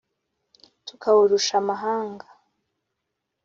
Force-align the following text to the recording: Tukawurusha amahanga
Tukawurusha 0.87 1.53
amahanga 1.61 2.25